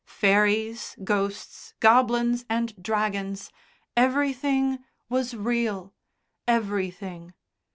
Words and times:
Fairies, 0.07 0.95
ghosts, 1.03 1.75
goblins 1.79 2.43
and 2.49 2.73
dragons 2.81 3.51
everything 3.95 4.83
was 5.09 5.35
real. 5.35 5.93
Everything. 6.47 7.35